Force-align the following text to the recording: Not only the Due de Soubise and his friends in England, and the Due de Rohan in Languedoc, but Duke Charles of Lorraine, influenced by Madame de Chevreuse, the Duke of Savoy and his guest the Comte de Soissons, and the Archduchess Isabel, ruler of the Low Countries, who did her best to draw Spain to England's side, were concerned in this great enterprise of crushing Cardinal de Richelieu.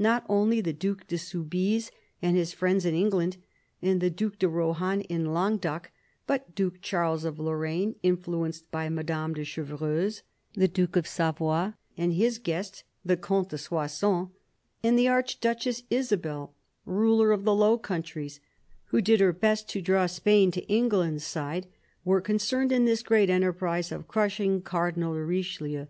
Not 0.00 0.26
only 0.28 0.60
the 0.60 0.72
Due 0.72 0.96
de 1.06 1.16
Soubise 1.16 1.92
and 2.20 2.36
his 2.36 2.52
friends 2.52 2.84
in 2.84 2.96
England, 2.96 3.36
and 3.80 4.00
the 4.00 4.10
Due 4.10 4.30
de 4.30 4.48
Rohan 4.48 5.02
in 5.02 5.32
Languedoc, 5.32 5.92
but 6.26 6.56
Duke 6.56 6.80
Charles 6.82 7.24
of 7.24 7.38
Lorraine, 7.38 7.94
influenced 8.02 8.68
by 8.72 8.88
Madame 8.88 9.34
de 9.34 9.44
Chevreuse, 9.44 10.22
the 10.54 10.66
Duke 10.66 10.96
of 10.96 11.06
Savoy 11.06 11.74
and 11.96 12.12
his 12.14 12.40
guest 12.40 12.82
the 13.04 13.16
Comte 13.16 13.50
de 13.50 13.58
Soissons, 13.58 14.30
and 14.82 14.98
the 14.98 15.06
Archduchess 15.06 15.84
Isabel, 15.90 16.56
ruler 16.84 17.30
of 17.30 17.44
the 17.44 17.54
Low 17.54 17.78
Countries, 17.78 18.40
who 18.86 19.00
did 19.00 19.20
her 19.20 19.32
best 19.32 19.68
to 19.68 19.80
draw 19.80 20.06
Spain 20.06 20.50
to 20.50 20.66
England's 20.66 21.22
side, 21.24 21.68
were 22.04 22.20
concerned 22.20 22.72
in 22.72 22.84
this 22.84 23.04
great 23.04 23.30
enterprise 23.30 23.92
of 23.92 24.08
crushing 24.08 24.60
Cardinal 24.60 25.14
de 25.14 25.22
Richelieu. 25.24 25.86